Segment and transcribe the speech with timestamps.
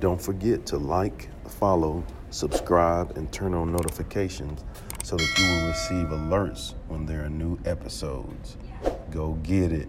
[0.00, 4.64] Don't forget to like, follow, subscribe, and turn on notifications
[5.04, 8.56] so that you will receive alerts when there are new episodes.
[9.10, 9.88] Go get it.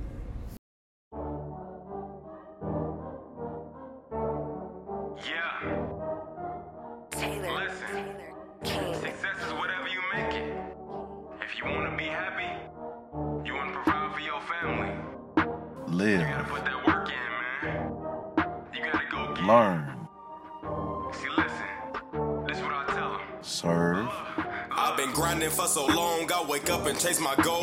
[27.44, 27.62] Go,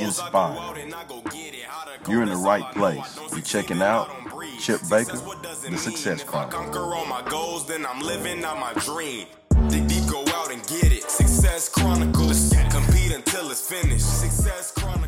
[2.08, 3.02] You're in the right all I know.
[3.02, 3.18] place.
[3.32, 4.10] You're checking out.
[4.60, 6.24] Chip Baker, what does it The Success?
[6.24, 6.60] Chronicle.
[6.60, 9.26] conquer all my goals, then I'm living out my dream.
[9.68, 11.02] Dig deep, go out and get it.
[11.10, 12.52] Success Chronicles.
[12.70, 14.06] Compete until it's finished.
[14.06, 15.07] Success Chronicles.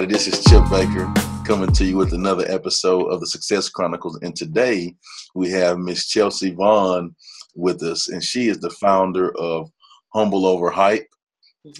[0.00, 0.18] Everybody?
[0.18, 1.12] This is Chip Baker
[1.44, 4.18] coming to you with another episode of the Success Chronicles.
[4.22, 4.94] And today
[5.34, 7.14] we have Miss Chelsea Vaughn
[7.54, 9.70] with us, and she is the founder of
[10.14, 11.06] Humble Over Hype.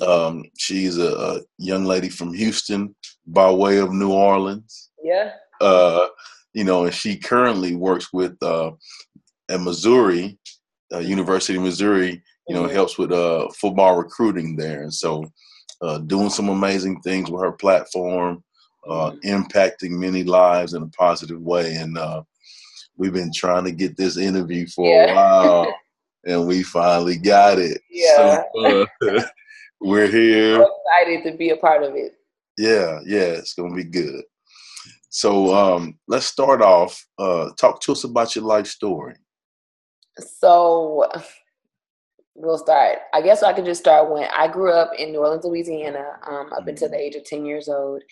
[0.07, 2.95] Um, she's a, a young lady from Houston
[3.27, 4.91] by way of New Orleans.
[5.03, 5.33] Yeah.
[5.59, 6.09] Uh,
[6.53, 8.73] you know, and she currently works with uh,
[9.49, 10.39] at Missouri,
[10.93, 12.23] uh, University of Missouri.
[12.49, 12.73] You know, Mhm.
[12.73, 15.25] helps with uh, football recruiting there, and so
[15.81, 18.43] uh, doing some amazing things with her platform,
[18.89, 21.75] uh, impacting many lives in a positive way.
[21.77, 22.23] And uh,
[22.97, 25.75] we've been trying to get this interview for a while,
[26.25, 27.81] and we finally got it.
[27.91, 28.43] Yeah.
[28.55, 29.23] So, uh,
[29.81, 30.57] we're here.
[30.57, 32.15] So excited to be a part of it.
[32.59, 34.23] Yeah, yeah, it's gonna be good.
[35.09, 37.05] So um, let's start off.
[37.19, 39.17] Uh, talk to us about your life story.
[40.19, 41.11] So
[42.41, 42.99] we'll start.
[43.13, 46.51] I guess I could just start when I grew up in New Orleans, Louisiana, um,
[46.57, 48.03] up until the age of 10 years old.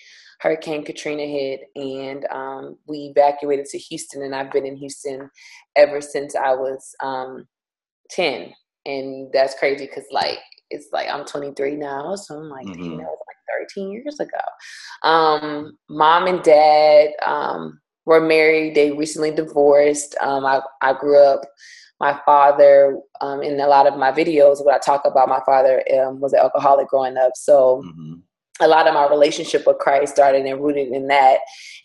[0.41, 5.29] Hurricane Katrina hit, and um, we evacuated to Houston, and I've been in Houston
[5.75, 7.47] ever since I was um,
[8.11, 8.53] 10.
[8.87, 10.39] And that's crazy because, like,
[10.71, 12.85] it's like I'm 23 now, so I'm like, Mhm.
[12.85, 15.09] you know, like 13 years ago.
[15.09, 18.75] Um, mom and dad um, were married.
[18.75, 20.17] They recently divorced.
[20.21, 21.41] Um, I, I grew up
[22.01, 25.83] my father um, in a lot of my videos what i talk about my father
[25.99, 27.33] um, was an alcoholic growing up.
[27.35, 28.15] So hmm
[28.61, 31.39] a lot of my relationship with christ started and rooted in that.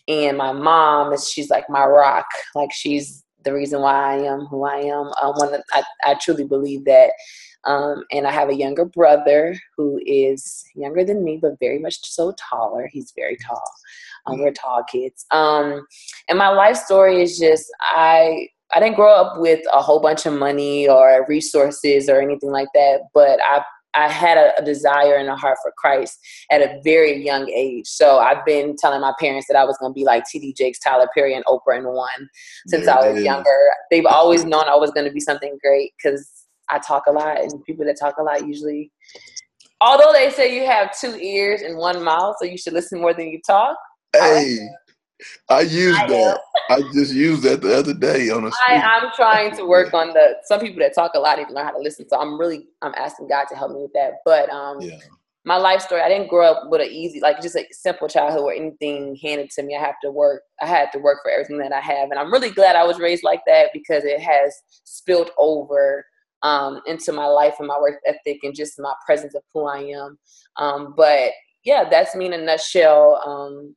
[0.08, 2.26] And my mom is she's like my rock.
[2.54, 5.12] Like she's the reason why i am who i am.
[5.22, 7.12] Um, one I, I truly believe that
[7.64, 11.98] um, and i have a younger brother who is younger than me but very much
[12.02, 12.88] so taller.
[12.92, 13.70] He's very tall.
[14.26, 15.26] Um, we're tall kids.
[15.30, 15.86] Um,
[16.28, 20.26] and my life story is just i I didn't grow up with a whole bunch
[20.26, 23.62] of money or resources or anything like that, but I
[23.94, 26.18] I had a, a desire and a heart for Christ
[26.50, 27.86] at a very young age.
[27.86, 30.54] So I've been telling my parents that I was going to be like T.D.
[30.54, 32.28] Jakes, Tyler Perry, and Oprah in one
[32.66, 33.58] since There I was younger.
[33.90, 36.28] They've always known I was going to be something great because
[36.68, 38.90] I talk a lot, and people that talk a lot usually.
[39.80, 43.14] Although they say you have two ears and one mouth, so you should listen more
[43.14, 43.76] than you talk.
[44.12, 44.58] Hey,
[45.48, 46.40] I used I that.
[46.70, 48.76] I just used that the other day on a I.
[48.76, 50.36] I'm trying to work on the.
[50.44, 52.08] Some people that talk a lot need to learn how to listen.
[52.08, 54.14] So I'm really I'm asking God to help me with that.
[54.24, 54.98] But um, Yeah.
[55.44, 58.42] my life story, I didn't grow up with an easy, like just a simple childhood
[58.42, 59.76] or anything handed to me.
[59.76, 60.42] I have to work.
[60.60, 62.98] I had to work for everything that I have, and I'm really glad I was
[62.98, 64.54] raised like that because it has
[64.84, 66.04] spilled over
[66.42, 69.78] um, into my life and my work ethic and just my presence of who I
[69.78, 70.18] am.
[70.56, 71.32] Um, but
[71.64, 73.20] yeah, that's me in a nutshell.
[73.26, 73.74] Um,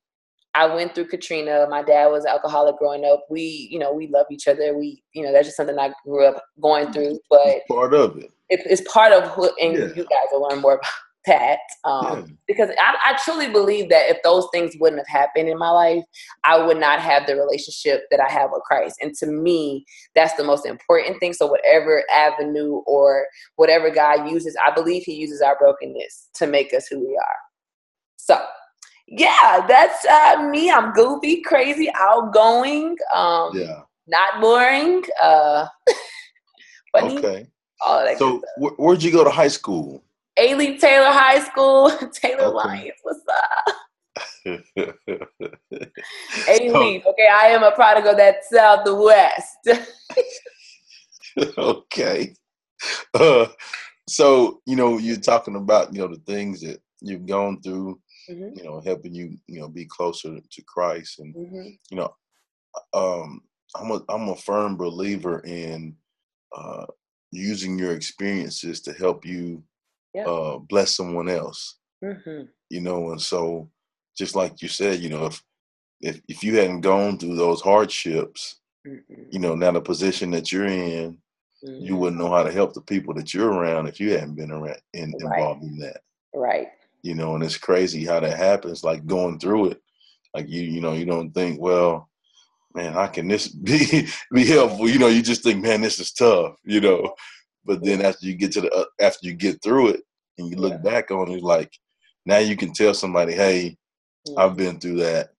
[0.57, 1.67] I went through Katrina.
[1.69, 3.25] My dad was an alcoholic growing up.
[3.29, 4.75] We, you know, we love each other.
[4.75, 7.19] We, you know, that's just something I grew up going through.
[7.29, 8.31] But It's part of it.
[8.49, 9.87] it, it's part of who, and Yeah.
[9.95, 10.91] you guys will learn more about
[11.27, 11.59] that.
[11.83, 12.25] Um, Yeah.
[12.47, 16.03] Because I, I truly believe that if those things wouldn't have happened in my life,
[16.43, 18.95] I would not have the relationship that I have with Christ.
[19.01, 19.85] And to me,
[20.15, 21.33] that's the most important thing.
[21.33, 23.27] So whatever avenue or
[23.57, 27.35] whatever God uses, I believe He uses our brokenness to make us who we are.
[28.15, 28.39] So
[29.07, 30.69] yeah, that's uh, me.
[30.69, 33.81] I'm goofy, crazy, outgoing, um, Yeah.
[34.07, 35.67] not boring, uh,
[36.91, 37.47] funny, Okay.
[37.85, 38.17] all that.
[38.17, 40.03] So wh- where'd you go to high school?
[40.37, 42.67] Alief Taylor High School, Taylor Okay.
[42.67, 42.93] Lyons.
[43.01, 43.75] What's up?
[46.47, 47.05] Alief.
[47.05, 49.57] Okay, I am a prodigal that's southwest.
[51.57, 52.33] okay.
[53.13, 53.47] Uh,
[54.07, 57.99] so you know, you're talking about you know the things that you've gone through,
[58.29, 58.57] Mhm.
[58.57, 61.79] you know, helping you you know be closer to Christ, and Mhm.
[61.89, 62.15] you know,
[62.93, 63.41] um,
[63.75, 65.97] I'm a I'm a firm believer in
[66.55, 66.85] uh,
[67.31, 69.63] using your experiences to help you
[70.13, 70.25] Yeah.
[70.27, 71.79] uh, bless someone else.
[72.03, 72.49] Mhm.
[72.69, 73.71] You know, and so
[74.17, 75.43] just like you said, you know, if
[76.01, 79.33] if if you hadn't gone through those hardships, Mhm.
[79.33, 81.21] you know, now the position that you're in,
[81.63, 81.99] you Mhm.
[81.99, 84.81] wouldn't know how to help the people that you're around if you hadn't been around
[84.93, 85.21] in, Right.
[85.21, 86.01] involved in that.
[86.33, 86.69] Right.
[87.07, 88.83] You know, and it's crazy how that happens.
[88.83, 89.81] Like going through it,
[90.33, 92.09] like you, you know, you don't think, well,
[92.75, 94.89] man, how can this be be helpful?
[94.89, 96.55] You know, you just think, man, this is tough.
[96.65, 97.13] You know,
[97.63, 100.01] but then after you get to the uh, after you get through it
[100.37, 100.91] and you look Yeah.
[100.91, 101.71] back on it, like
[102.25, 103.77] now you can tell somebody, hey,
[104.37, 105.29] I've been through that.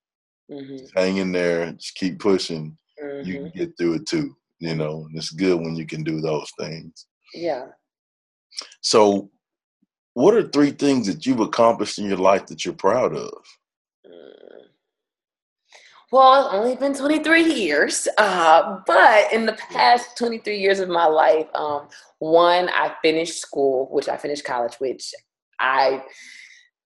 [0.50, 0.88] Mhm.
[0.96, 2.78] Hang in there, just keep pushing.
[3.24, 3.42] You Mhm.
[3.42, 4.34] can get through it too.
[4.58, 7.06] You know, and it's good when you can do those things.
[7.34, 7.66] Yeah.
[8.80, 9.30] So,
[10.18, 13.32] what are three things that you've accomplished in your life that you're proud of?
[14.04, 14.64] Mm.
[16.10, 21.06] Well, it's only been 23 years, uh, but in the past 23 years of my
[21.06, 21.86] life, um,
[22.18, 25.14] one, I finished school, which I finished college, which
[25.60, 26.02] I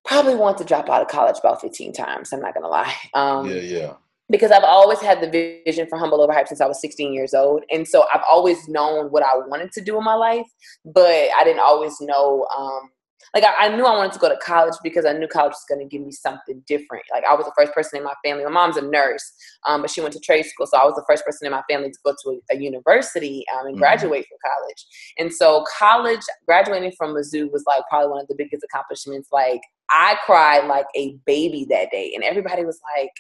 [0.05, 2.35] probably want to drop out of college about 15 times.
[2.35, 2.95] I'm not gonna lie.
[3.15, 3.93] Um, yeah, yeah.
[4.29, 7.63] because I've always had the vision for Humble Overhype since I was 16 years old.
[7.71, 10.47] And so I've always known what I wanted to do in my life,
[10.85, 12.47] but I didn't always know.
[12.55, 12.91] Um,
[13.35, 15.65] like I, I knew I wanted to go to college because I knew college was
[15.69, 17.05] going to give me something different.
[17.11, 18.45] Like I was the first person in my family.
[18.45, 19.33] My mom's a nurse,
[19.67, 21.63] um, but she went to trade school, so I was the first person in my
[21.71, 23.81] family to go to a, a university um, and Mhm.
[23.81, 24.87] graduate from college.
[25.19, 29.29] And so college, graduating from Mizzou was like probably one of the biggest accomplishments.
[29.33, 29.61] Like
[29.93, 33.11] I cried like a baby that day, and everybody was like,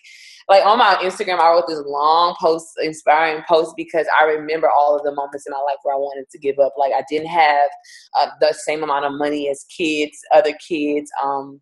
[0.48, 4.96] like on my Instagram, I wrote this long post, inspiring post because I remember all
[4.96, 6.74] of the moments in my life where I wanted to give up.
[6.78, 7.70] Like I didn't have
[8.18, 11.10] uh, the same amount of money as kids, other kids.
[11.22, 11.60] Um,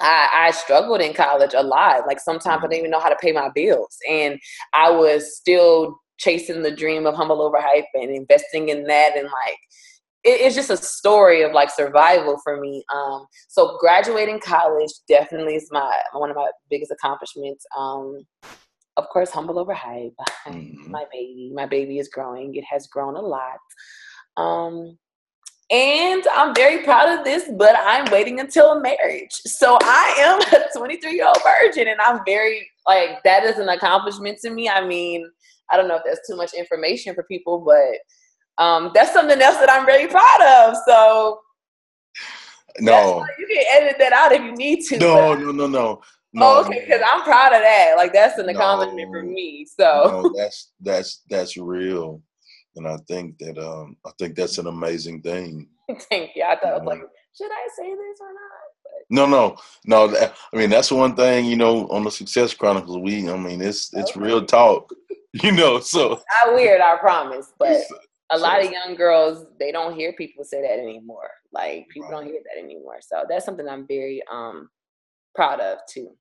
[0.00, 2.06] I, I struggled in college a lot.
[2.06, 4.40] Like sometimes I didn't even know how to pay my bills, and
[4.74, 9.58] I was still chasing the dream of humble overhype and investing in that, and like
[10.24, 12.84] it, it's just a story of like survival for me.
[12.94, 17.64] Um, so graduating college definitely is my one of my biggest accomplishments.
[17.76, 18.18] Um,
[18.96, 20.14] of course, humble overhype.
[20.46, 20.86] Mhm.
[20.88, 22.54] my baby, my baby is growing.
[22.54, 23.58] It has grown a lot.
[24.36, 24.98] Um,
[25.70, 29.32] and I'm very proud of this, but I'm waiting until marriage.
[29.46, 33.68] So I am a 23 year old virgin, and I'm very like that is an
[33.70, 34.68] accomplishment to me.
[34.68, 35.26] I mean,
[35.70, 37.98] I don't know if that's too much information for people, but
[38.58, 40.76] um, that's something else that I'm really proud of.
[40.86, 41.40] So
[42.80, 44.98] No, you can edit that out if you need to.
[44.98, 45.78] no, but- no, no, no.
[45.78, 46.00] Oh,
[46.34, 47.92] No, okay, because I'm proud of that.
[47.96, 49.66] Like that's an accomplishment for me.
[49.78, 52.22] So no, that's that's that's real,
[52.76, 55.68] and I think that um I think that's an amazing thing.
[56.08, 56.42] thank you.
[56.44, 56.86] I thought I was Mhm.
[56.86, 57.00] like,
[57.36, 58.68] should I say this or not?
[59.10, 60.06] No, no, no.
[60.08, 62.96] that- I mean, that's one thing you know on the Success Chronicles.
[62.98, 64.90] We, I mean, it's it's real talk,
[65.34, 65.80] you know.
[65.80, 67.52] So Not weird, I promise.
[67.58, 67.82] But
[68.32, 71.30] a so- lot of young girls, they don't hear people say that anymore.
[71.52, 72.18] Like people Right.
[72.18, 72.98] don't hear that anymore.
[73.00, 74.68] So that's something I'm very um
[75.34, 76.16] proud of too.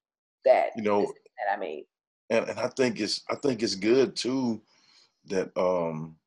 [0.45, 1.85] That you know, that I made.
[2.29, 4.61] and, and I think it's I think it's good too
[5.25, 6.17] that um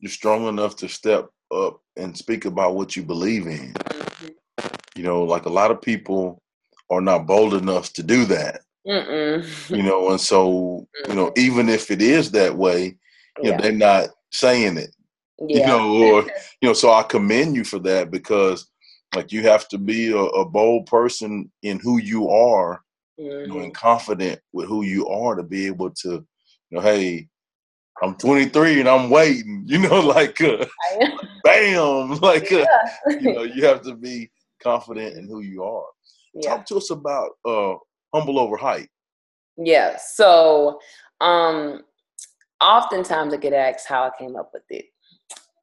[0.00, 3.72] you're strong enough to step up and speak about what you believe in.
[3.74, 4.34] Mhm.
[4.96, 6.42] You know, like a lot of people
[6.90, 8.62] are not bold enough to do that.
[8.86, 9.70] Mm-mm.
[9.76, 12.96] You know, and so you know, even if it is that way,
[13.42, 14.94] you know, they're not saying it.
[15.46, 16.22] You know, or
[16.60, 18.68] you know, so I commend you for that because
[19.14, 22.82] like you have to be a, a bold person in who you are
[23.18, 26.24] you know, and confident with who you are to be able to, you
[26.70, 27.28] know, hey,
[28.00, 30.64] I'm 23 and I'm waiting, you know, like, uh,
[31.42, 32.64] bam, like, uh,
[33.08, 34.30] you know, you have to be
[34.62, 35.86] confident in who you are.
[36.34, 36.50] yeah.
[36.50, 37.74] Talk to us about uh,
[38.14, 38.88] humble over hype.
[39.56, 39.96] Yeah.
[39.96, 40.78] So,
[41.20, 41.82] um,
[42.60, 44.86] oftentimes I get asked how I came up with it.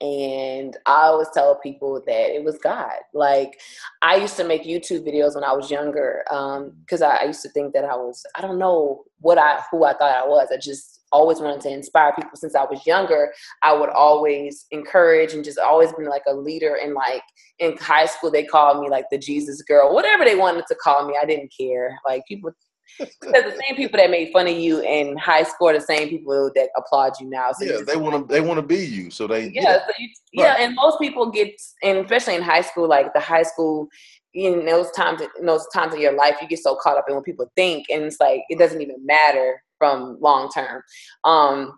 [0.05, 2.93] And I always tell people that it was God.
[3.13, 3.59] Like
[4.01, 7.41] I used to make YouTube videos when I was younger, um, because I, I used
[7.41, 10.50] to think that I was I don't know what I who I thought I was.
[10.51, 13.33] I just always wanted to inspire people since I was younger.
[13.63, 16.77] I would always encourage and just always been like a leader.
[16.81, 17.24] And like
[17.59, 21.07] in high school, they called me like the Jesus girl, whatever they wanted to call
[21.07, 21.17] me.
[21.19, 21.97] I didn't care.
[22.05, 22.51] Like people
[23.00, 26.10] because the same people that made fun of you in high school are the same
[26.10, 27.51] people that applaud you now.
[27.51, 30.10] So yeah, they want to they want to be you, so they yeah, so you,
[30.34, 30.60] yeah, Right.
[30.62, 33.88] and most people get, and especially in high school, like the high school,
[34.34, 37.15] in those times, in those times of your life, you get so caught up in
[37.15, 40.82] what people think, and it's like it doesn't even matter from long term.
[41.24, 41.77] Um,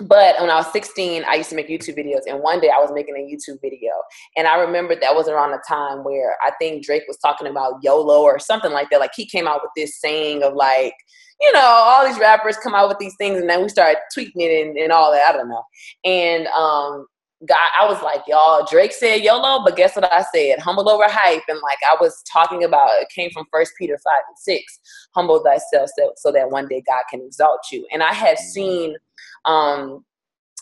[0.00, 2.22] but when I was 16, I used to make YouTube videos.
[2.26, 3.92] And one day I was making a YouTube video.
[4.36, 7.74] And I remember that was around the time where I think Drake was talking about
[7.82, 9.00] YOLO or something like that.
[9.00, 10.94] Like he came out with this saying of like,
[11.40, 14.32] you know, all these rappers come out with these things and then we started tweeting
[14.36, 15.28] it and, and all that.
[15.28, 15.64] I don't know.
[16.04, 17.06] And um
[17.48, 20.58] God, I was like, y'all, Drake said YOLO, but guess what I said?
[20.58, 21.42] Humble over hype.
[21.48, 24.80] And like I was talking about, it came from First Peter 5 and 6.
[25.14, 27.86] Humble thyself so, so that one day God can exalt you.
[27.92, 28.94] And I had seen,
[29.44, 30.04] um,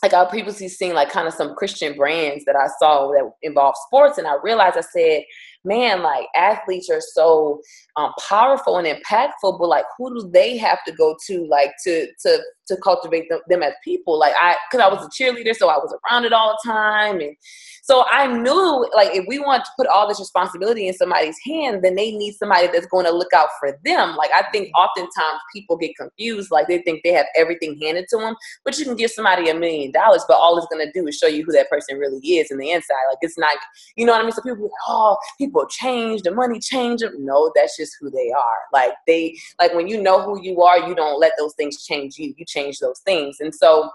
[0.02, 3.78] like I previously seen like kind of some Christian brands that I saw that involved
[3.87, 4.18] sports.
[4.18, 5.25] And I realized I said,
[5.64, 7.61] man, like athletes are so
[7.97, 12.06] um, powerful and impactful, but like who do they have to go to like to
[12.23, 14.18] to to cultivate them, them as people?
[14.18, 17.20] Like I, because I was a cheerleader, so I was around it all the time,
[17.20, 17.37] and
[17.82, 21.82] so I knew like if we want to put all this responsibility in somebody's hand,
[21.82, 24.14] then they need somebody that's going to look out for them.
[24.16, 24.82] Like I think mm-hmm.
[24.82, 28.84] oftentimes people get confused, like they think they have everything handed to them, but you
[28.84, 31.44] can give somebody a million dollars, but all it's going to do is show you
[31.44, 32.94] who that person really is in the inside.
[33.08, 33.56] Like it's not,
[33.96, 34.32] you know what I mean?
[34.32, 37.14] So people, like, oh, people change, the money change them.
[37.18, 38.58] No, that's just who they are.
[38.72, 42.18] Like they, like when you know who you are, you don't let those things change
[42.18, 42.34] you.
[42.37, 43.36] You change those things.
[43.40, 43.90] And so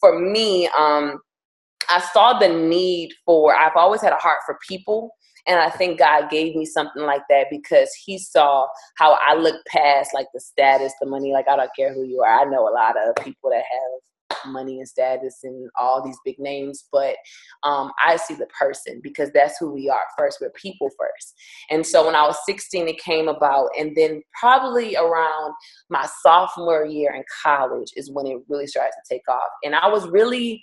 [0.00, 1.20] for me, um,
[1.88, 5.10] I saw the need for, I've always had a heart for people.
[5.46, 9.64] And I think God gave me something like that because He saw how I look
[9.68, 11.32] past like the status, the money.
[11.32, 12.40] Like, I don't care who you are.
[12.40, 14.00] I know a lot of people that have
[14.48, 17.16] money and status and all these big names, but
[17.62, 20.38] um, I see the person because that's who we are first.
[20.40, 21.34] We're people first.
[21.70, 23.68] And so when I was 16, it came about.
[23.78, 25.54] And then probably around
[25.90, 29.50] my sophomore year in college is when it really started to take off.
[29.64, 30.62] And I was really,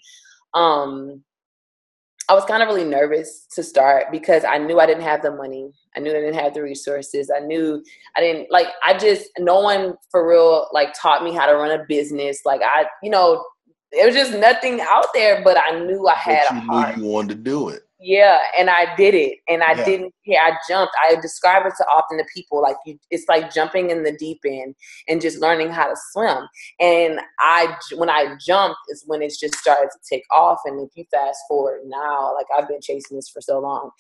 [0.54, 1.24] um
[2.30, 5.32] I was kind of really nervous to start because I knew I didn't have the
[5.32, 5.72] money.
[5.96, 7.30] I knew I didn't have the resources.
[7.36, 7.84] I knew
[8.16, 11.72] I didn't like I just no one for real like taught me how to run
[11.72, 12.40] a business.
[12.46, 13.44] Like I, you know,
[13.94, 16.98] there was just nothing out there, but I knew I had but you a heart.
[16.98, 17.84] knew you wanted to do it.
[18.06, 19.86] Yeah, and I did it, and I Yeah.
[19.86, 20.42] didn't care.
[20.44, 20.94] I jumped.
[21.02, 23.00] I describe it to often to people like you.
[23.12, 24.76] It's like jumping in the deep end
[25.08, 26.46] and just learning how to swim.
[26.82, 30.60] And I, when I jumped, is when it's just started to take off.
[30.66, 33.92] And if you fast forward now, like I've been chasing this for so long,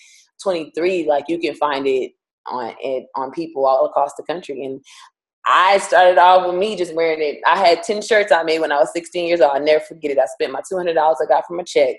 [0.42, 2.12] 23, like you can find it
[2.46, 4.66] on it on people all across the country.
[4.66, 4.84] And
[5.46, 7.42] I started off with me just wearing it.
[7.46, 9.52] I had 10 shirts I made when I was 16 years old.
[9.54, 10.18] I never forget it.
[10.18, 11.98] I spent my $200 I got from a check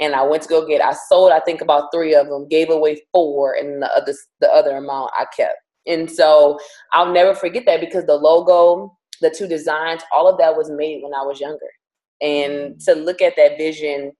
[0.00, 0.82] and I went to go get.
[0.82, 4.48] I sold, I think, about three of them, gave away four, and the other the
[4.52, 5.56] other amount I kept.
[5.86, 6.58] And so
[6.92, 11.02] I'll never forget that because the logo, the two designs, all of that was made
[11.02, 11.70] when I was younger.
[12.20, 14.12] And to look at that vision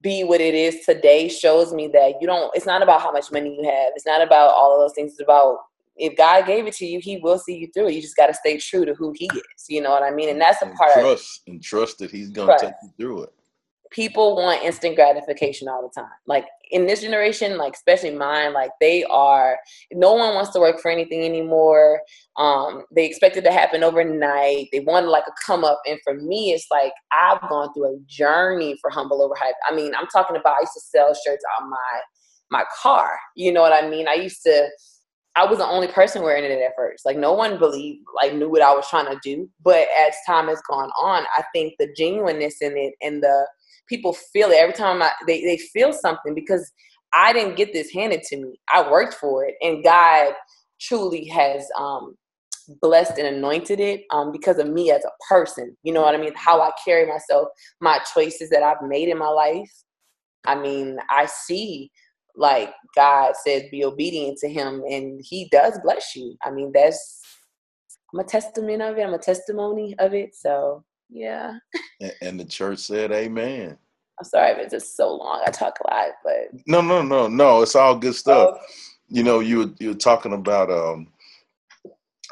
[0.00, 2.54] be what it is today shows me that you don't.
[2.54, 3.92] It's not about how much money you have.
[3.96, 5.12] It's not about all of those things.
[5.12, 5.58] It's about
[5.98, 7.94] if God gave it to you, He will see you through it.
[7.94, 9.64] You just got to stay true to who He is.
[9.68, 10.28] You know what I mean?
[10.30, 10.92] And that's the And part.
[10.94, 13.30] trust and trust that he's gonna take you through it.
[13.90, 16.10] people want instant gratification all the time.
[16.26, 19.58] Like in this generation, like especially mine, like they are
[19.92, 22.02] no one wants to work for anything anymore.
[22.36, 24.68] Um, they expect it to happen overnight.
[24.72, 25.80] They want like a come up.
[25.86, 29.52] And for me, it's like I've gone through a journey for humble overhype.
[29.70, 32.00] I mean, I'm talking about I used to sell shirts on my
[32.50, 33.10] my car.
[33.36, 34.06] You know what I mean?
[34.06, 34.68] I used to
[35.38, 37.06] I was the only person wearing it at first.
[37.06, 39.48] Like no one believed, like knew what I was trying to do.
[39.62, 43.46] But as time has gone on, I think the genuineness in it and the
[43.88, 46.72] people feel it every time I, they they feel something because
[47.14, 48.58] I didn't get this handed to me.
[48.72, 50.32] I worked for it, and God
[50.80, 52.16] truly has um,
[52.82, 55.76] blessed and anointed it um, because of me as a person.
[55.84, 56.34] You know what I mean?
[56.34, 57.46] How I carry myself,
[57.80, 59.70] my choices that I've made in my life.
[60.46, 61.92] I mean, I see
[62.38, 66.36] like God says, be obedient to Him, and He does bless you.
[66.44, 67.20] I mean, that's
[68.14, 69.02] I'm a testament of it.
[69.02, 70.34] I'm a testimony of it.
[70.34, 71.54] So yeah.
[72.00, 73.76] And, the church said, Amen.
[74.18, 75.42] I'm sorry if it's just so long.
[75.46, 77.62] I talk a lot, but No, no, no, no.
[77.62, 78.50] It's all good stuff.
[78.54, 78.58] Oh,
[79.08, 81.08] You know, you were you were talking about um,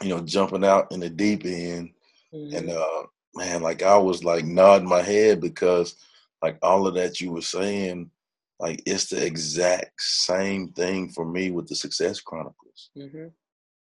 [0.02, 1.90] you know, jumping out in the deep end.
[2.34, 2.56] mhm.
[2.56, 3.02] And uh
[3.34, 5.96] man, like I was like nodding my head because
[6.42, 8.10] like all of that you were saying,
[8.58, 12.90] like it's the exact same thing for me with the Success Chronicles.
[12.96, 13.32] Mhm.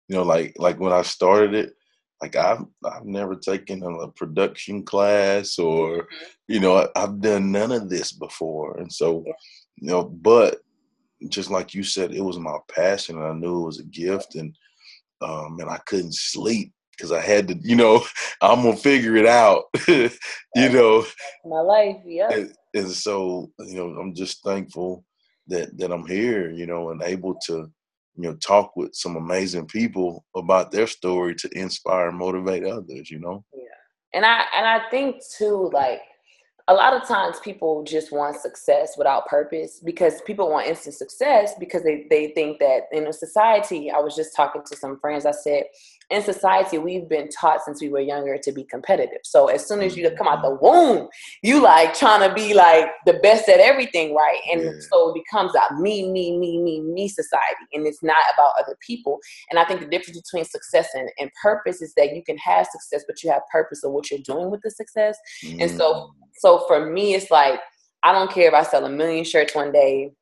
[0.08, 1.74] You know, like like when I started it,
[2.22, 6.08] like I've I've never taken a production class or
[6.48, 8.78] you know, I, I've done none of this before.
[8.78, 9.24] And so,
[9.76, 10.60] you know, but
[11.28, 14.34] just like you said, it was my passion and I knew it was a gift
[14.36, 14.56] and
[15.20, 18.04] um and I couldn't sleep because I had to, you know,
[18.42, 19.64] I'm gonna figure it out.
[19.88, 20.10] you
[20.54, 21.06] know.
[21.44, 22.30] my life, yeah.
[22.30, 25.04] And, and so, you know, I'm just thankful
[25.48, 27.70] that that I'm here, you know, and able to,
[28.16, 33.10] you know, talk with some amazing people about their story to inspire and motivate others,
[33.10, 33.44] you know.
[33.54, 33.64] Yeah,
[34.14, 36.02] and I and I think too, like
[36.68, 41.54] a lot of times people just want success without purpose because people want instant success
[41.58, 45.26] because they, they think that in a society, I was just talking to some friends,
[45.26, 45.64] I said,
[46.10, 49.20] in society, we've been taught since we were younger to be competitive.
[49.22, 50.64] So as soon as you come out the mm-hmm.
[50.64, 51.08] womb,
[51.42, 54.40] you like trying to be like the best at everything, right?
[54.50, 54.72] And Yeah.
[54.90, 57.64] so it becomes a me, me, me, me, me society.
[57.72, 59.18] And it's not about other people.
[59.50, 62.66] And I think the difference between success and, and purpose is that you can have
[62.66, 65.16] success, but you have purpose of what you're doing with the success.
[65.60, 66.10] And so mm.
[66.38, 67.60] so for me, it's like
[68.02, 70.12] I don't care if I sell a million shirts one day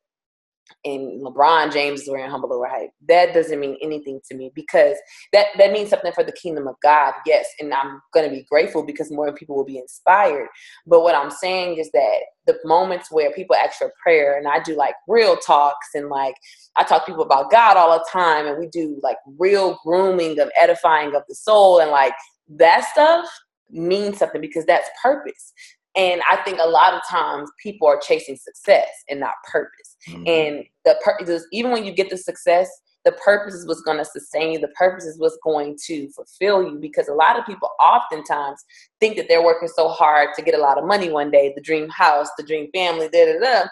[0.84, 2.90] and LeBron James is wearing humble over hype.
[3.08, 4.96] That doesn't mean anything to me because
[5.32, 7.14] that that means something for the kingdom of God.
[7.26, 10.48] Yes, and I'm gonna be grateful because more people will be inspired.
[10.87, 14.60] But what I'm saying is that the moments where people ask for prayer, and I
[14.62, 16.34] do like real talks, and like
[16.76, 20.38] I talk to people about God all the time, and we do like real grooming
[20.40, 22.14] of edifying of the soul, and like
[22.48, 23.26] that stuff
[23.70, 25.52] means something because that's purpose.
[25.99, 29.97] And I think a lot of times people are chasing success and not purpose.
[30.09, 30.28] Mhm.
[30.28, 32.71] And the purpose, even when you get the success,
[33.05, 34.59] the purpose is what's going to sustain you.
[34.61, 36.78] The purpose is what's going to fulfill you.
[36.78, 38.64] Because a lot of people oftentimes
[39.00, 41.61] think that they're working so hard to get a lot of money one day, the
[41.62, 43.69] dream house, the dream family, da da da.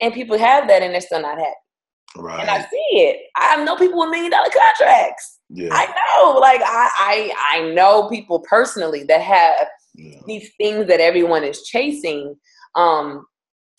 [0.00, 1.50] And people have that and they're still not happy.
[2.16, 2.40] right.
[2.40, 3.28] And I see it.
[3.36, 5.38] I know people with million dollar contracts.
[5.48, 5.68] yeah.
[5.72, 10.18] I know, like I, I, I know people personally that have yeah.
[10.26, 12.34] these things that everyone is chasing
[12.76, 13.24] um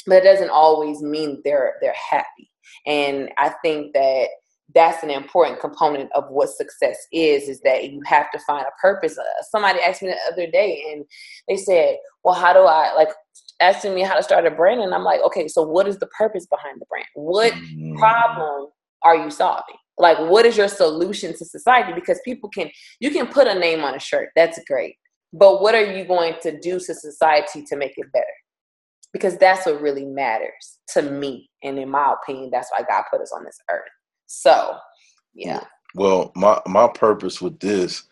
[0.05, 2.50] but it doesn't always mean they're they're happy
[2.86, 4.27] and i think that
[4.75, 8.82] that's an important component of what success is is that you have to find a
[8.82, 11.05] purpose uh, somebody asked me the other day and
[11.48, 13.10] they said well how do i like
[13.60, 16.08] asking me how to start a brand and i'm like okay so what is the
[16.08, 17.98] purpose behind the brand what Mhm.
[17.98, 18.67] problem
[19.03, 19.75] are you solving?
[19.98, 21.91] Like, what is your solution to society?
[21.93, 22.70] Because people can,
[23.01, 24.96] you can put a name on a shirt, that's great.
[25.34, 28.25] But what are you going to do to society to make it better?
[29.12, 31.50] Because that's what really matters to me.
[31.63, 33.90] And in my opinion, that's why God put us on this earth.
[34.28, 34.77] So,
[35.34, 35.64] yeah.
[35.96, 38.03] Well, my my purpose with this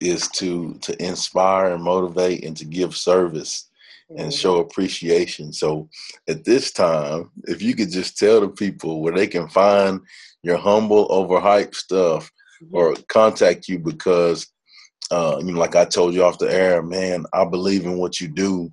[0.00, 3.68] is to to inspire and motivate and to give service
[4.10, 4.38] and Mhm.
[4.38, 5.52] show appreciation.
[5.52, 5.88] So
[6.28, 10.00] at this time, if you could just tell the people where they can find
[10.42, 12.30] your humble, overhyped stuff
[12.62, 12.68] Mhm.
[12.72, 14.46] or contact you because
[15.10, 18.20] uh, you know, like I told you off the air, man, I believe in what
[18.20, 18.72] you do.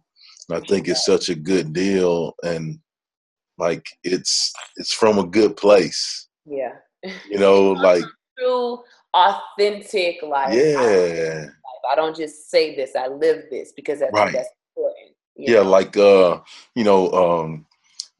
[0.50, 2.80] And I think it's such a good deal and
[3.58, 6.28] like it's it's from a good place.
[6.46, 6.74] yeah.
[7.30, 8.04] You know, like
[8.38, 8.80] True,
[9.14, 10.54] authentic life.
[10.54, 11.46] Yeah.
[11.92, 14.34] I don't just say this, I live this because I Right.
[14.34, 15.16] that's important.
[15.36, 15.70] yeah know?
[15.70, 16.40] like uh
[16.76, 17.66] you know um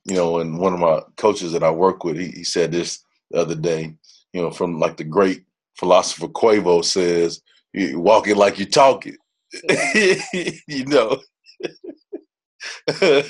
[0.06, 3.04] you know and one of my coaches that i work with he, he said this
[3.32, 3.96] the other day
[4.34, 5.44] you know from like the great
[5.78, 7.42] philosopher quavo says
[7.74, 9.18] you walk it like you talk it
[10.68, 11.20] you know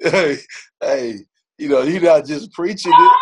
[0.00, 0.36] hey
[0.80, 1.18] hey
[1.58, 3.12] you know you're not just preaching it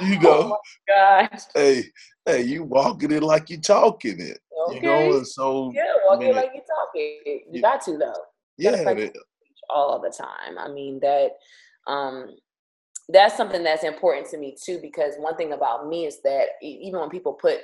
[0.00, 0.56] you know
[0.92, 1.84] Oh hey
[2.26, 4.38] hey you walking it like you talking it
[4.68, 4.76] Okay.
[4.76, 7.42] you know and so Yeah, walk mean, like you talk it.
[7.46, 8.12] You you- got to though.
[8.58, 9.12] yeah gotta
[9.68, 10.58] all the time.
[10.58, 11.30] I mean that
[11.86, 12.36] um
[13.12, 17.00] that's something that's important to me too because one thing about me is that even
[17.00, 17.58] when people put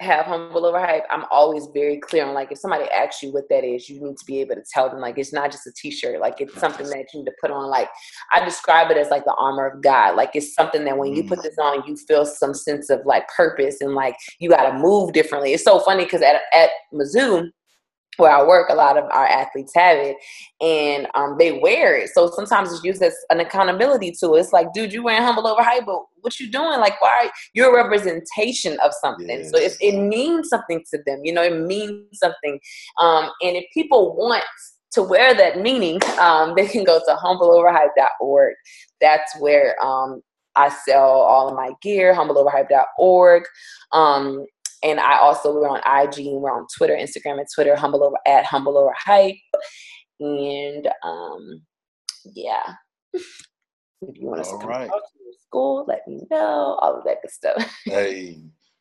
[0.00, 3.48] have humble over hype, I'm always very clear on like if somebody asks you what
[3.50, 5.72] that is, you need to be able to tell them like it's not just a
[5.76, 7.68] t-shirt, like it's something that you need to put on.
[7.68, 7.88] Like
[8.32, 10.16] I describe it as like the armor of God.
[10.16, 11.28] Like it's something that when you mm.
[11.28, 15.12] put this on, you feel some sense of like purpose and like you gotta move
[15.12, 15.52] differently.
[15.52, 17.50] It's so funny because at at Mizzou,
[18.20, 20.16] where I work, a lot of our athletes have it
[20.60, 22.10] and um, they wear it.
[22.10, 24.36] So sometimes it's used as an accountability tool.
[24.36, 26.78] It's like, dude, you wearing humble over hype, but what you doing?
[26.80, 27.30] Like, why?
[27.54, 29.44] You're a representation of something.
[29.48, 31.20] So it, it means something to them.
[31.24, 32.60] You know, it means something.
[32.98, 34.44] Um, and if people want
[34.92, 38.54] to wear that meaning, um, they can go to humbleoverhype.org.
[39.00, 40.20] That's where um,
[40.56, 43.44] I sell all of my gear, humbleoverhype.org.
[43.92, 44.44] Um,
[44.82, 48.16] and I also we're on IG and we're on Twitter, Instagram, and Twitter, humble over
[48.26, 49.36] at humble over hype.
[50.18, 51.62] And um,
[52.34, 52.74] yeah,
[53.12, 53.22] if
[54.02, 54.90] you want us to come right.
[54.90, 56.78] out to your school, let me know.
[56.80, 57.72] All of that good stuff.
[57.84, 58.38] hey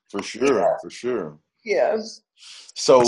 [0.10, 1.98] for sure for sure yeah.
[2.36, 3.04] So,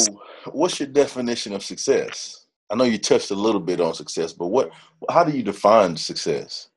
[0.51, 2.45] what's your definition of success?
[2.69, 4.71] I know you touched a little bit on success, but what?
[5.10, 6.69] How do you define success?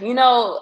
[0.00, 0.60] You know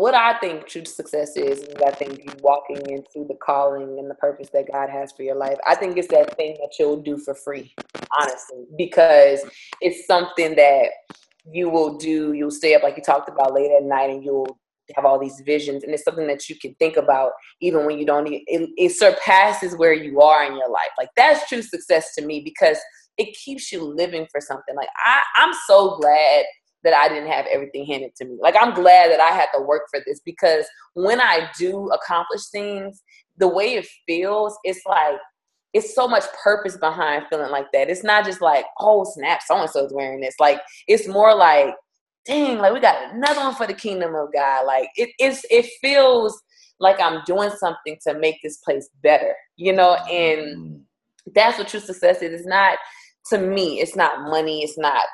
[0.00, 1.60] what I think true success is.
[1.60, 5.22] Is I think you walking into the calling and the purpose that God has for
[5.22, 5.58] your life.
[5.66, 7.74] I think it's that thing that you'll do for free,
[8.20, 9.40] honestly, because
[9.80, 10.90] it's something that
[11.50, 12.32] you will do.
[12.32, 14.58] You'll stay up like you talked about late at night, and you'll
[14.96, 18.04] have all these visions and it's something that you can think about even when you
[18.04, 22.14] don't e- it, it surpasses where you are in your life like that's true success
[22.14, 22.78] to me because
[23.18, 26.44] it keeps you living for something like i i'm so glad
[26.84, 29.60] that i didn't have everything handed to me like i'm glad that i had to
[29.62, 33.02] work for this because when i do accomplish things
[33.38, 35.16] the way it feels it's like
[35.72, 39.56] it's so much purpose behind feeling like that it's not just like oh snap so
[39.56, 41.74] and so's wearing this like it's more like
[42.26, 44.66] dang, like we got another one for the kingdom of God.
[44.66, 46.40] Like it is it feels
[46.80, 50.80] like I'm doing something to make this place better, you know, and Mm.
[51.34, 52.40] that's what true success is.
[52.40, 52.78] It's not
[53.30, 55.04] to me, it's not money, it's not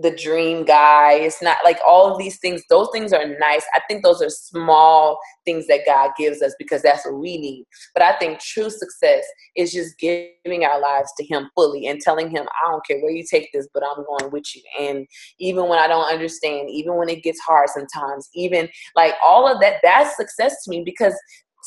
[0.00, 3.64] the dream guy, it's not like all of these things, those things are nice.
[3.74, 7.66] I think those are small things that God gives us because that's what we need.
[7.94, 9.24] But I think true success
[9.56, 13.10] is just giving our lives to Him fully and telling Him, I don't care where
[13.10, 14.62] you take this, but I'm going with you.
[14.78, 15.06] And
[15.38, 19.60] even when I don't understand, even when it gets hard sometimes, even like all of
[19.60, 21.14] that, that's success to me because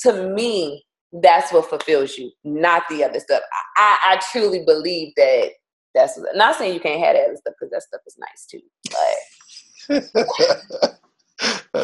[0.04, 0.84] to me,
[1.22, 3.44] that's what fulfills you, not the other stuff.
[3.78, 5.52] I, I, I truly believe that
[5.94, 8.62] that's not saying you can't have that stuff because that stuff is nice too.
[9.90, 10.10] But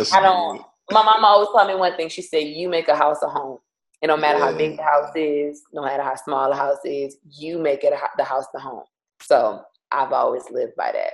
[0.14, 0.62] I don't.
[0.92, 2.10] My mama always told me one thing.
[2.10, 3.60] She said, "You make a house a home,
[4.02, 7.18] and no matter how big the house is, no matter how small the house is,
[7.30, 8.84] you make it a, the house the home."
[9.22, 11.14] So I've always lived by that.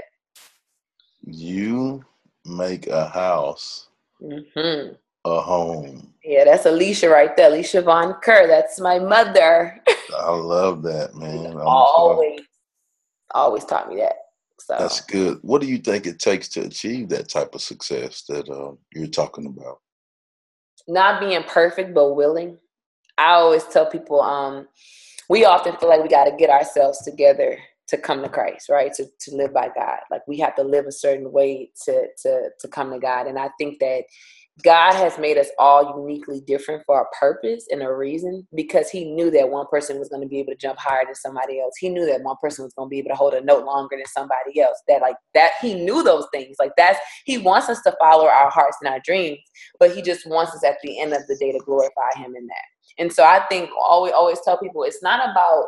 [1.25, 2.05] You
[2.45, 3.89] make a house
[4.21, 4.93] hmm
[5.25, 6.13] a home.
[6.23, 8.47] Yeah, that's Alicia right there, Alicia Von Kerr.
[8.47, 9.81] That's my mother.
[10.17, 11.45] I love that, man.
[11.59, 12.45] I'm sorry.
[13.33, 14.15] Always, taught me that.
[14.59, 15.39] So That's good.
[15.41, 19.07] What do you think it takes to achieve that type of success that uh, you're
[19.07, 19.79] talking about?
[20.87, 22.57] not being perfect but willing.
[23.17, 24.67] I always tell people, um,
[25.29, 27.57] we often feel like we got to get ourselves together
[27.87, 28.91] to come to Christ, right?
[28.93, 29.99] To to live by God.
[30.11, 33.27] Like we have to live a certain way to to to come to God.
[33.27, 34.03] And I think that
[34.63, 39.03] God has made us all uniquely different for a purpose and a reason because he
[39.05, 41.73] knew that one person was going to be able to jump higher than somebody else.
[41.77, 43.97] He knew that one person was going to be able to hold a note longer
[43.97, 44.81] than somebody else.
[44.87, 46.55] That like that he knew those things.
[46.57, 49.39] Like that's he wants us to follow our hearts and our dreams,
[49.79, 52.47] but he just wants us at the end of the day to glorify him in
[52.47, 52.65] that.
[52.97, 55.65] And so I think always always tell people it's not about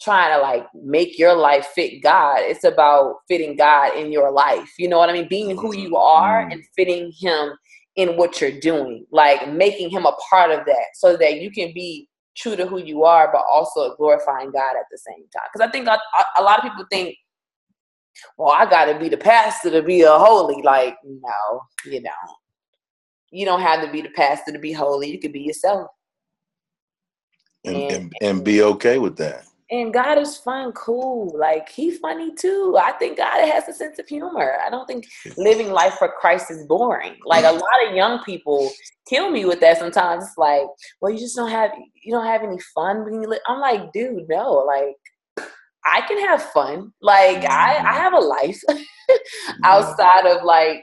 [0.00, 2.38] trying to like make your life fit God.
[2.40, 4.72] It's about fitting God in your life.
[4.78, 5.28] You know what I mean?
[5.28, 6.52] Being who you are Mm.
[6.52, 7.52] and fitting him
[7.98, 9.04] in what you're doing.
[9.10, 12.78] Like making him a part of that so that you can be true to who
[12.78, 15.48] you are but also glorifying God at the same time.
[15.52, 15.98] Cuz I think a,
[16.38, 17.16] a- lot of people think
[18.36, 22.36] well, I got to be the pastor to be a holy like no, you don't.
[23.30, 25.10] You don't have to be the pastor to be holy.
[25.10, 25.88] You could be yourself.
[27.64, 29.44] And, And- and, and be okay with that.
[29.70, 31.36] And God is fun, cool.
[31.38, 32.78] Like he's funny too.
[32.80, 34.56] I think God has a sense of humor.
[34.64, 37.16] I don't think living life for Christ is boring.
[37.26, 38.70] Like a lot of young people
[39.06, 40.24] kill me with that sometimes.
[40.24, 40.62] It's like,
[41.00, 43.40] well, you just don't have you don't have any fun when you live.
[43.46, 44.52] I'm like, dude, no.
[44.52, 44.96] Like
[45.84, 46.92] I can have fun.
[47.02, 47.92] Like I, I mm.
[47.92, 48.60] have a life
[49.64, 50.82] outside of like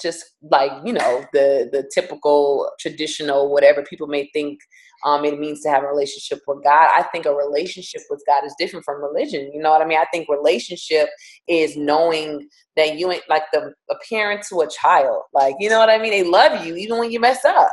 [0.00, 4.58] just like you know the the typical traditional whatever people may think
[5.04, 6.90] um, it means to have a relationship with God.
[6.94, 9.50] I think a relationship with God is different from religion.
[9.54, 9.96] You know what I mean?
[9.98, 11.08] I think relationship
[11.48, 15.22] is knowing that you ain't like the a parent to a child.
[15.32, 16.10] Like you know what I mean?
[16.10, 17.70] They love you even when you mess up,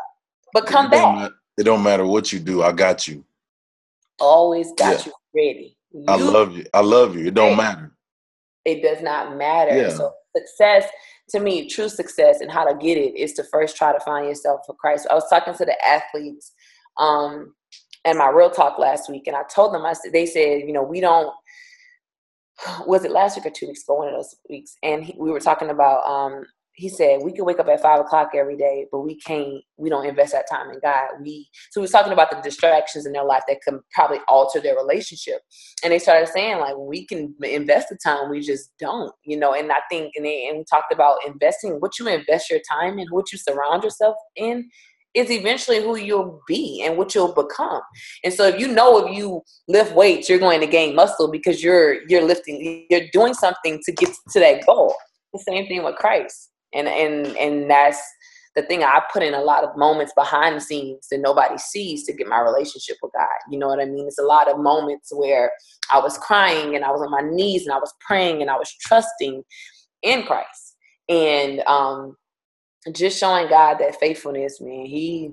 [0.54, 1.32] but come it don't, back.
[1.58, 2.64] it don't matter what you do.
[2.64, 3.26] I got you.
[4.20, 5.12] Always got Yeah.
[5.12, 5.78] you ready.
[6.08, 6.66] I love you.
[6.74, 7.28] I love you.
[7.28, 7.92] It don't matter.
[8.66, 9.76] it does not matter.
[9.76, 9.90] Yeah.
[9.90, 10.90] So success
[11.30, 14.28] to me, true success and how to get it is to first try to find
[14.28, 15.08] yourself for Christ.
[15.12, 16.54] I was talking to the athletes
[16.98, 17.54] um
[18.06, 20.74] and my real talk last week and I told them I said they said, you
[20.74, 21.34] know, we don't
[22.88, 25.32] was it last week or two weeks ago, one of those weeks, and he, we
[25.32, 26.46] were talking about um
[26.78, 29.64] he said we can wake up at five o'clock every day, but we can't.
[29.78, 31.10] We don't invest that time in God.
[31.24, 34.60] We so he was talking about the distractions in their life that can probably alter
[34.60, 35.42] their relationship,
[35.84, 39.56] and they started saying like we can invest the time, we just don't, you know.
[39.56, 43.00] And I think and they and we talked about investing what you invest your time
[43.00, 44.70] in, what you surround yourself in,
[45.16, 47.82] is eventually who you'll be and what you'll become.
[48.24, 51.64] And so if you know if you lift weights, you're going to gain muscle because
[51.64, 54.94] you're you're lifting, you're doing something to get to that goal.
[55.34, 58.02] The same thing with Christ and and and that's
[58.56, 62.06] the thing I put in a lot of moments behind the scenes that nobody sees
[62.06, 63.28] to get my relationship with God.
[63.52, 64.08] You know what I mean?
[64.08, 65.52] It's a lot of moments where
[65.92, 68.58] I was crying and I was on my knees and I was praying and I
[68.58, 69.44] was trusting
[70.02, 70.76] in Christ
[71.08, 72.16] and um,
[72.94, 74.60] just showing God that faithfulness.
[74.60, 75.32] Man, he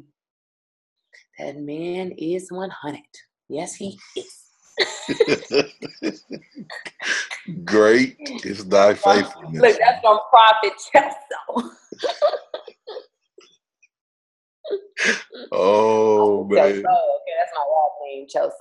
[1.39, 3.03] that man is one hundred.
[3.49, 4.43] Yes, he is.
[7.65, 9.63] Great is thy faithfulness.
[9.63, 11.71] Look, that's from Prophet Chesto.
[15.53, 16.61] oh man.
[16.61, 18.55] Okay, that's my rap name, Chelsea.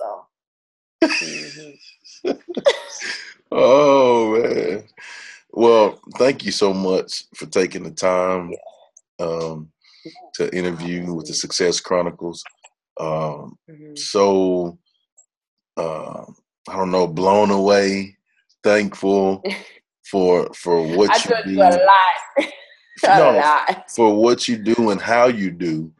[2.24, 2.38] Mhm.
[3.52, 4.84] Oh man.
[5.52, 8.52] Well, thank you so much for taking the time
[9.20, 9.70] um,
[10.34, 12.44] to interview with the Success Chronicles.
[13.00, 13.98] Um, Mhm.
[13.98, 14.78] so
[15.76, 16.24] uh,
[16.68, 18.16] I don't know, blown away,
[18.64, 19.44] thankful
[20.10, 22.48] for for what I you do, you a lot.
[23.08, 23.38] a No.
[23.38, 23.90] lot.
[23.90, 25.92] for what you do and how you do.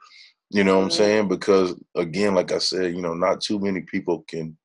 [0.50, 0.92] You know what I'm Mhm.
[0.92, 1.28] saying?
[1.28, 4.56] Because again, like I said, you know, not too many people can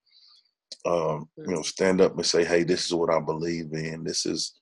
[0.86, 4.04] um, you know, stand up and say, Hey, this is what I believe in.
[4.04, 4.54] This is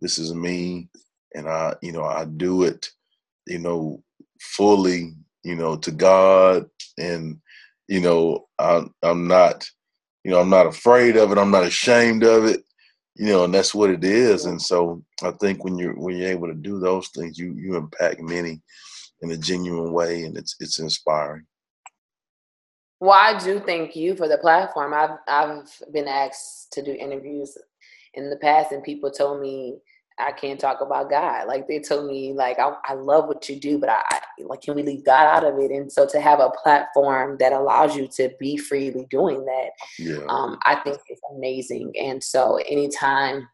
[0.00, 0.88] this is me
[1.34, 2.88] and I, you know, I do it,
[3.46, 4.02] you know,
[4.40, 5.14] fully,
[5.44, 7.40] you know, to God and
[7.88, 9.68] you know, I'm I'm not,
[10.24, 12.64] you know, I'm not afraid of it, I'm not ashamed of it,
[13.20, 14.46] you know, and that's what it is.
[14.46, 17.76] And so I think when you're when you're able to do those things, you you
[17.76, 18.62] impact many
[19.20, 21.44] in a genuine way and it's it's inspiring.
[22.98, 24.94] Well, I do thank you for the platform.
[24.94, 27.58] I've I've been asked to do interviews
[28.14, 29.76] in the past, and people told me
[30.20, 31.46] I can't talk about God.
[31.48, 34.62] Like they told me, like I, I love what you do, but I I- like
[34.62, 35.70] can we leave God out of it?
[35.70, 40.24] And so to have a platform that allows you to be freely doing that, Yeah.
[40.28, 41.92] um, I think is amazing.
[42.00, 43.46] And so anytime,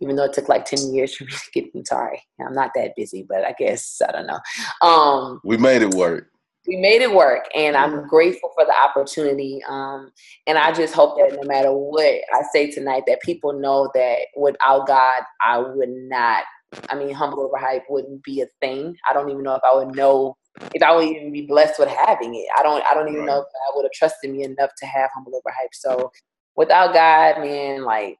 [0.00, 2.72] even though it took like ten years for me to get, I'm sorry, I'm not
[2.74, 4.40] that busy, but I guess I don't know.
[4.82, 6.30] Um, we made it work.
[6.66, 10.10] We made it work and i'm grateful for the opportunity um,
[10.46, 14.18] and i just hope that no matter what i say tonight that people know that
[14.36, 16.44] without god i would not
[16.90, 18.96] i mean humble over hype wouldn't be a thing.
[19.08, 20.36] I don't even know if i would know
[20.74, 22.46] if i would even be blessed with having it.
[22.58, 25.10] I don't i don't even know if god would have trusted me enough to have
[25.14, 25.70] humble over hype.
[25.72, 26.10] So
[26.56, 28.18] without god man like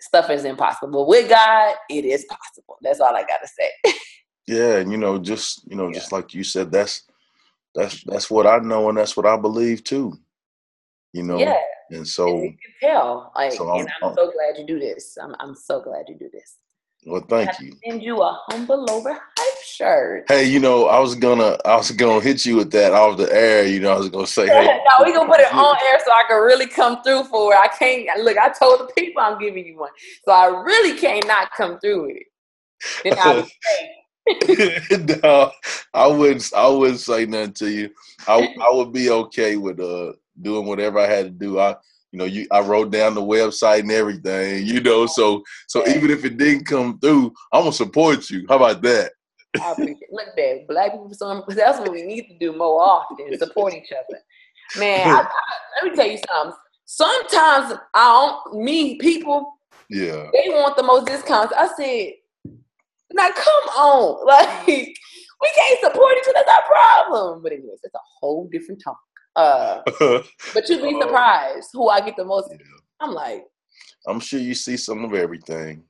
[0.00, 0.90] stuff is impossible.
[0.92, 2.76] But with god it is possible.
[2.82, 3.92] That's all i gotta say.
[4.48, 5.94] Yeah, and you know, just you know, Yeah.
[6.00, 7.02] just like you said, that's
[7.74, 10.18] that's that's what I know and that's what I believe too.
[11.12, 11.56] You know, yeah
[11.92, 14.66] and and so you can tell like so I'm- and i'm I'm- so glad you
[14.66, 16.56] do this i'm, I'm so glad you do this
[17.04, 17.76] well, thank you.
[17.84, 20.24] send you a humble over hype shirt.
[20.28, 23.28] Hey, you know, I was gonna I was gonna hit you with that off the
[23.34, 23.66] air.
[23.66, 24.66] You know, I was gonna say, hey,
[24.98, 27.58] no, we gonna put it on air so I can really come through for it.
[27.58, 28.38] I can't look.
[28.38, 29.90] I told the people I'm giving you one,
[30.24, 33.16] so I really can't not come through with it.
[33.16, 33.88] Then safe.
[35.22, 35.50] no,
[35.94, 36.50] I wouldn't.
[36.54, 37.90] I wouldn't say nothing to you.
[38.28, 41.58] I I would be okay with uh doing whatever I had to do.
[41.58, 41.70] I
[42.12, 44.66] you know you I wrote down the website and everything.
[44.66, 48.46] You know, so so even if it didn't come through, I'm gonna support you.
[48.48, 49.12] How about that?
[49.60, 50.12] I appreciate.
[50.12, 51.12] Look there, black people.
[51.14, 54.20] So that's what we need to do more often: support each other.
[54.78, 55.26] Man, I, I,
[55.82, 56.56] let me tell you something.
[56.84, 58.62] Sometimes I don't.
[58.64, 59.58] Me people,
[59.90, 60.28] Yeah.
[60.32, 61.52] they want the most discounts.
[61.56, 62.12] I said,
[63.14, 64.26] now come on,
[64.66, 66.44] like we can't support each other.
[66.46, 67.42] That's our problem.
[67.42, 68.98] But anyways, it's a whole different talk.
[69.34, 69.80] Uh,
[70.54, 72.48] but you'd be surprised who I get the most.
[72.50, 72.58] Yeah.
[73.00, 73.44] I'm like,
[74.06, 75.82] I'm sure you see some of everything.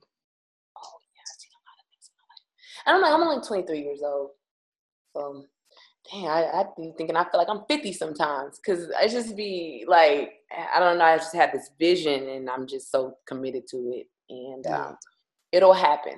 [0.77, 2.85] oh yeah, I see a lot of things in my life.
[2.85, 4.29] And I'm like, I'm only 23 years old.
[5.15, 5.45] So,
[6.11, 9.83] dang, I, I be thinking I feel like I'm 50 sometimes because I just be
[9.87, 10.31] like,
[10.73, 14.07] I don't know, I just have this vision and I'm just so committed to it.
[14.29, 14.85] And Yeah.
[14.87, 14.97] um,
[15.51, 16.13] it'll happen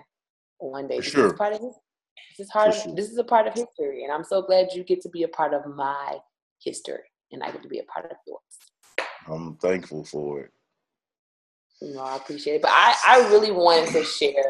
[0.60, 0.98] one day.
[0.98, 1.28] For This sure.
[1.28, 1.74] is part of his,
[2.38, 2.96] this is part of sure.
[2.96, 5.30] this is a part of history, and I'm so glad you get to be a
[5.30, 6.18] part of my
[6.64, 8.42] history, and I get to be a part of yours.
[9.28, 10.52] I'm thankful for it.
[11.82, 12.62] you know, I appreciate it.
[12.62, 14.44] But I, I really wanted to share.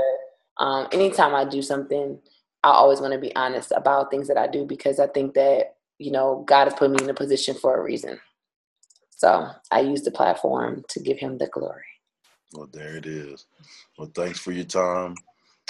[0.60, 2.20] Um, anytime I do something,
[2.64, 5.76] I always want to be honest about things that I do because I think that
[6.00, 8.20] you know God has put me in a position for a reason.
[9.12, 11.84] So I use the platform to give Him the glory.
[12.54, 13.46] Well, there it is.
[13.98, 15.16] Well, thanks for your time.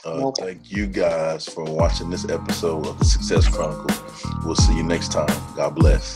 [0.05, 3.87] Uh, thank you guys for watching this episode of the Success Chronicle.
[4.45, 5.25] We'll see you next time.
[5.55, 6.15] God bless.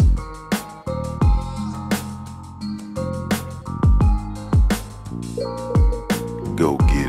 [6.55, 7.08] Go get